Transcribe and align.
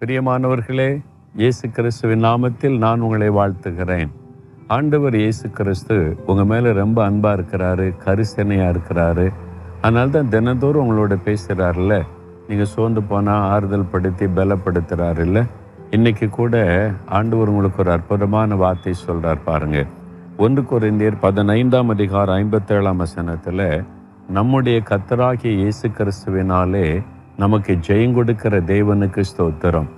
பிரியமானவர்களே 0.00 0.88
இயேசு 1.40 1.66
கிறிஸ்துவின் 1.76 2.22
நாமத்தில் 2.24 2.74
நான் 2.78 3.00
உங்களை 3.00 3.28
வாழ்த்துகிறேன். 3.28 4.10
ஆண்டவர் 4.66 5.14
இயேசு 5.20 5.46
கிறிஸ்து 5.50 5.96
உங்கள் 6.26 6.48
மேலே 6.50 6.72
ரொம்ப 6.72 6.98
அன்பாக 7.04 7.36
இருக்கிறாரு 7.36 7.86
கரிசனையாக 8.04 8.72
இருக்கிறாரு. 8.74 9.26
அதனால 9.80 10.12
தான் 10.16 10.28
தினந்தோறும் 10.28 10.82
உங்களோட 10.84 11.16
பேசுகிறாருல்ல 11.28 11.96
நீங்கள் 12.48 12.70
சோர்ந்து 12.74 13.02
போனால் 13.02 13.46
ஆறுதல் 13.54 13.88
படுத்தி 13.94 14.28
பலப்படுத்துகிறாருல்ல 14.38 15.46
இன்றைக்கி 15.90 16.28
கூட 16.28 16.54
ஆண்டவர் 17.18 17.52
உங்களுக்கு 17.54 17.82
ஒரு 17.86 17.92
அற்புதமான 17.96 18.56
வார்த்தை 18.64 18.94
சொல்கிறார் 19.06 19.46
பாருங்க. 19.50 19.86
ஒன்று 20.36 20.64
குறைந்தர் 20.72 21.20
பதினைந்தாம் 21.26 21.88
அதிகாரம் 21.88 22.38
ஐம்பத்தேழாம் 22.42 23.02
வசனத்தில் 23.06 23.68
நம்முடைய 24.28 24.78
கத்தராகிய 24.92 25.54
இயேசு 25.64 25.88
கிறிஸ்துவினாலே 25.98 26.86
நமக்கு 27.36 27.78
ஜெயம் 27.86 28.14
கொடுக்கிற 28.14 28.60
தேவனுக்கு 28.60 29.22
ஸ்தோத்திரம். 29.30 29.88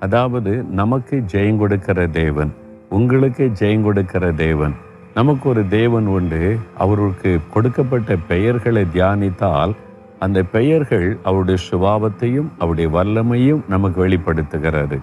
அதாவது 0.00 0.52
நமக்கு 0.70 1.16
ஜெயம் 1.32 1.56
கொடுக்கிற 1.56 2.06
தேவன் 2.06 2.52
உங்களுக்கு 2.88 3.44
ஜெயம் 3.60 3.82
கொடுக்கிற 3.82 4.32
தேவன். 4.32 4.74
நமக்கு 5.14 5.48
ஒரு 5.48 5.68
தேவன் 5.68 6.06
உண்டு 6.06 6.58
அவருக்கு 6.78 7.38
கொடுக்கப்பட்ட 7.52 8.16
பெயர்களை 8.28 8.86
தியானித்தால் 8.94 9.74
அந்த 10.18 10.42
பெயர்கள் 10.42 11.18
அவருடைய 11.22 11.58
சுபாவத்தையும் 11.70 12.48
அவருடைய 12.58 12.88
வல்லமையும் 12.96 13.62
நமக்கு 13.68 14.00
வெளிப்படுத்துகிறது. 14.00 14.98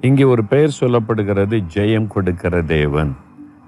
இங்கே 0.00 0.24
ஒரு 0.24 0.44
பெயர் 0.44 0.78
சொல்லப்படுகிறது 0.80 1.56
ஜெயம் 1.74 2.06
கொடுக்கிற 2.06 2.62
தேவன். 2.62 3.12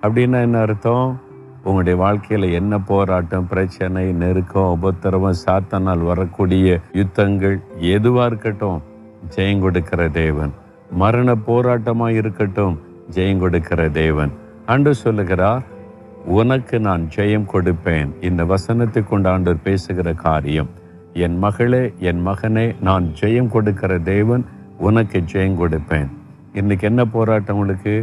அப்படின்னா 0.03 0.41
என்ன 0.41 0.59
அர்த்தம்? 0.59 1.21
உங்களுடைய 1.69 1.97
வாழ்க்கையில் 2.03 2.47
என்ன 2.59 2.75
போராட்டம் 2.91 3.49
பிரச்சனை 3.53 4.05
நெருக்கம் 4.21 4.75
உபத்திரவம் 4.77 5.41
சாத்தனால் 5.45 6.05
வரக்கூடிய 6.11 6.81
யுத்தங்கள் 6.99 7.57
எதுவாக 7.95 8.29
இருக்கட்டும் 8.31 8.79
ஜெயம் 9.35 9.63
கொடுக்கிற 9.65 10.01
தேவன். 10.09 10.53
மரண 11.03 11.35
போராட்டமாக 11.49 12.19
இருக்கட்டும் 12.21 12.77
ஜெயம் 13.17 13.43
கொடுக்கிற 13.45 13.89
தேவன். 14.01 14.33
அன்று 14.73 14.93
சொல்லுகிறார் 15.05 15.65
உனக்கு 16.39 16.77
நான் 16.87 17.05
ஜெயம் 17.17 17.49
கொடுப்பேன். 17.53 18.11
இந்த 18.29 18.45
வசனத்தை 18.45 19.03
கொண்டு 19.05 19.57
பேசுகிற 19.67 20.09
காரியம் 20.27 20.71
என் 21.25 21.39
மகளே 21.45 21.85
என் 22.09 22.23
மகனே 22.27 22.67
நான் 22.89 23.07
ஜெயம் 23.21 23.53
கொடுக்கிற 23.55 23.93
தேவன் 24.13 24.45
உனக்கு 24.89 25.21
ஜெயம் 25.33 25.59
கொடுப்பேன். 25.63 26.09
இன்னைக்கு 26.61 26.87
என்ன 26.91 27.03
போராட்டம் 27.17 27.57
உங்களுக்கு? 27.57 27.95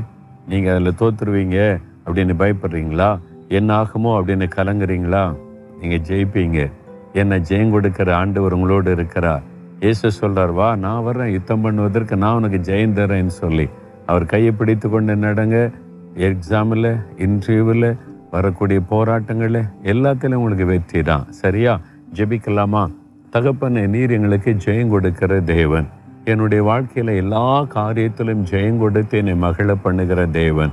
நீங்கள் 0.52 0.73
அதில் 0.76 1.00
தோத்துருவீங்க 1.02 1.59
அப்படின்னு 2.06 2.34
பயப்படுறீங்களா? 2.42 3.09
என்ன 3.48 3.84
ஆகுமோ 3.84 4.12
அப்படின்னு 4.18 4.48
கலங்குறீங்களா? 4.56 5.36
நீங்கள் 5.80 6.00
ஜெயிப்பீங்க. 6.00 6.72
என்னை 7.14 7.42
ஜெயம் 7.50 7.70
கொடுக்கிற 7.70 8.16
ஆண்டவர் 8.16 8.54
உங்களோடு 8.54 8.92
இருக்கிறார். 8.92 9.44
இயேசு 9.80 10.12
சொல்கிறார் 10.12 10.52
வா 10.52 10.76
நான் 10.76 11.04
வர்றேன் 11.04 11.32
யுத்தம் 11.32 11.64
பண்ணுவதற்கு 11.66 12.16
நான் 12.16 12.34
உனக்கு 12.34 12.58
ஜெயம் 12.58 12.94
தரேன்னு 12.94 13.28
சொல்லி. 13.28 13.70
அவர் 14.06 14.26
கையை 14.26 14.52
பிடித்து 14.52 14.90
கொண்டு 14.90 15.16
நடங்க. 15.16 15.72
எக்ஸாமில் 16.16 17.00
இன்டர்வியூவில் 17.18 17.98
வரக்கூடிய 18.32 18.82
போராட்டங்களில் 18.90 19.70
எல்லாத்திலும் 19.82 20.34
உங்களுக்கு 20.34 20.66
வெற்றி 20.66 21.04
தான். 21.04 21.32
சரியா? 21.32 21.80
ஜெபிக்கலாமா? 22.14 22.90
தகப்பனை 23.30 23.88
நீர் 23.88 24.12
எங்களுக்கு 24.12 24.54
ஜெயம் 24.66 24.90
கொடுக்கிற 24.90 25.42
தேவன். 25.42 25.88
என்னுடைய 26.23 26.64
வாழ்க்கையில் 26.64 27.16
எல்லா 27.16 27.64
காரியத்திலும் 27.64 28.44
ஜெயம் 28.52 28.78
கொடுத்து 28.78 29.18
என்னை 29.18 29.36
மகிழ 29.36 29.76
பண்ணுகிற 29.76 30.28
தேவன். 30.28 30.72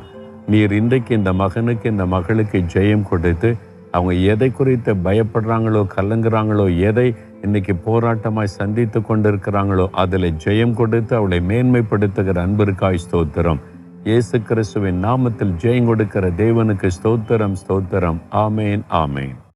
நீர் 0.53 0.73
இன்றைக்கு 0.79 1.13
இந்த 1.19 1.33
மகனுக்கு 1.41 1.87
இந்த 1.91 2.05
மகளுக்கு 2.15 2.59
ஜெயம் 2.75 3.05
கொடுத்து 3.11 3.51
அவங்க 3.97 4.13
எதை 4.33 4.49
குறித்து 4.51 4.93
பயப்படுறாங்களோ 5.07 5.83
கலங்குறாங்களோ 5.95 6.67
எதை 6.89 7.07
இன்னைக்கு 7.43 7.75
போராட்டமாய் 7.87 8.57
சந்தித்து 8.59 9.01
கொண்டிருக்கிறாங்களோ 9.01 9.87
அதில் 10.03 10.29
ஜெயம் 10.45 10.75
கொடுத்து 10.81 11.17
அவளை 11.17 11.39
மேன்மைப்படுத்துகிற 11.51 12.41
அன்பிற்காய் 12.47 13.03
ஸ்தோத்திரம். 13.05 13.63
இயேசு 14.09 14.43
கிறிஸ்துவின் 14.49 15.01
நாமத்தில் 15.07 15.57
ஜெயம் 15.65 15.91
கொடுக்கிற 15.93 16.33
தேவனுக்கு 16.43 16.91
ஸ்தோத்திரம் 16.99 17.57
ஸ்தோத்திரம். 17.63 18.21
ஆமேன் 18.45 18.85
ஆமேன். 19.05 19.35